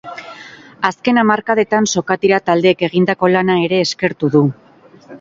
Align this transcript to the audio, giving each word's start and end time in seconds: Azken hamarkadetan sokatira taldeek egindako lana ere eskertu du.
Azken 0.89 1.21
hamarkadetan 1.23 1.89
sokatira 1.95 2.41
taldeek 2.51 2.85
egindako 2.91 3.33
lana 3.37 3.61
ere 3.71 3.85
eskertu 3.89 4.37
du. 4.39 4.47